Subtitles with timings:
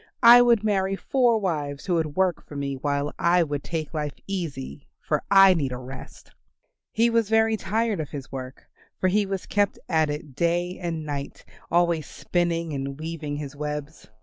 [0.23, 4.15] I would marry four wives who would work for me while I would take life
[4.25, 6.31] easy, for I need a rest."
[6.91, 8.63] He was very tired of his work
[8.99, 14.07] for he was kept at it day and night always spinning and weaving his webs.